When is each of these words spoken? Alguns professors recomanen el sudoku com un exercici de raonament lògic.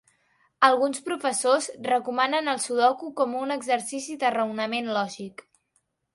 Alguns 0.69 1.01
professors 1.09 1.67
recomanen 1.87 2.49
el 2.55 2.63
sudoku 2.65 3.11
com 3.21 3.37
un 3.43 3.57
exercici 3.59 4.19
de 4.27 4.35
raonament 4.39 4.91
lògic. 4.99 5.47